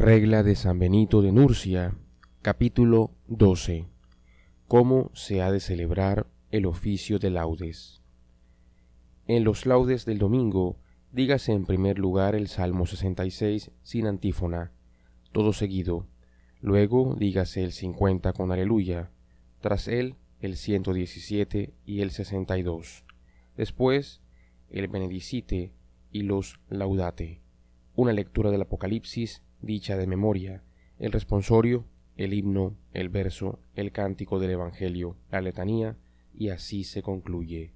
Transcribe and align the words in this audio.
Regla 0.00 0.42
de 0.42 0.54
San 0.54 0.78
Benito 0.78 1.20
de 1.20 1.30
Nurcia, 1.30 1.94
capítulo 2.40 3.10
12. 3.28 3.86
¿Cómo 4.66 5.10
se 5.12 5.42
ha 5.42 5.52
de 5.52 5.60
celebrar 5.60 6.26
el 6.50 6.64
oficio 6.64 7.18
de 7.18 7.28
laudes? 7.28 8.00
En 9.26 9.44
los 9.44 9.66
laudes 9.66 10.06
del 10.06 10.16
domingo, 10.16 10.78
dígase 11.12 11.52
en 11.52 11.66
primer 11.66 11.98
lugar 11.98 12.34
el 12.34 12.48
Salmo 12.48 12.86
66 12.86 13.72
sin 13.82 14.06
antífona, 14.06 14.72
todo 15.32 15.52
seguido. 15.52 16.06
Luego 16.62 17.14
dígase 17.18 17.62
el 17.62 17.72
50 17.72 18.32
con 18.32 18.52
aleluya, 18.52 19.10
tras 19.60 19.86
él 19.86 20.16
el 20.40 20.56
117 20.56 21.74
y 21.84 22.00
el 22.00 22.10
62. 22.10 23.04
Después 23.54 24.22
el 24.70 24.88
Benedicite 24.88 25.74
y 26.10 26.22
los 26.22 26.58
Laudate, 26.70 27.42
una 27.94 28.14
lectura 28.14 28.50
del 28.50 28.62
Apocalipsis 28.62 29.42
dicha 29.62 29.96
de 29.96 30.06
memoria, 30.06 30.62
el 30.98 31.12
responsorio, 31.12 31.84
el 32.16 32.34
himno, 32.34 32.76
el 32.92 33.08
verso, 33.08 33.60
el 33.74 33.92
cántico 33.92 34.38
del 34.38 34.50
Evangelio, 34.50 35.16
la 35.30 35.40
letanía, 35.40 35.96
y 36.34 36.50
así 36.50 36.84
se 36.84 37.02
concluye. 37.02 37.72